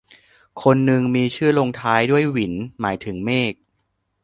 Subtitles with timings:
[0.63, 3.53] คนนึงมีชื่อลงท้ายด้วยหวิน หมายถึงเมฆ